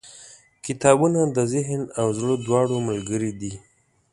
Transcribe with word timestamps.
•کتابونه 0.65 1.21
د 1.35 1.37
ذهن 1.53 1.81
او 1.99 2.07
زړه 2.19 2.35
دواړو 2.45 2.77
ملګري 2.89 3.31
دي. 3.41 3.53